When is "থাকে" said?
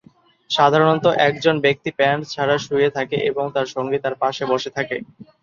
2.97-3.17, 4.77-4.97